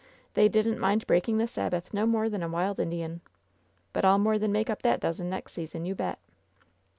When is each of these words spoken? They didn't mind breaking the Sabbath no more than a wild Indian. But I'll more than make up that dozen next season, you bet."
They 0.33 0.49
didn't 0.49 0.79
mind 0.79 1.05
breaking 1.05 1.37
the 1.37 1.45
Sabbath 1.47 1.93
no 1.93 2.07
more 2.07 2.27
than 2.27 2.41
a 2.41 2.49
wild 2.49 2.79
Indian. 2.79 3.21
But 3.93 4.03
I'll 4.03 4.17
more 4.17 4.39
than 4.39 4.51
make 4.51 4.67
up 4.71 4.81
that 4.81 4.99
dozen 4.99 5.29
next 5.29 5.51
season, 5.53 5.85
you 5.85 5.93
bet." 5.93 6.17